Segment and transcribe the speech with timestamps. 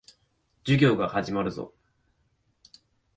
[0.65, 1.75] 授業が始まるぞ。